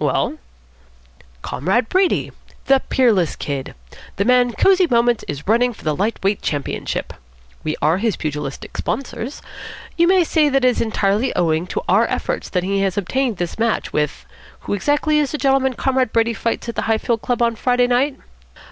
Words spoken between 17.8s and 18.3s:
night?"